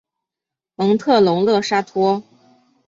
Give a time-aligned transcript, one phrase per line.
[0.73, 2.23] 蒙特龙勒沙托。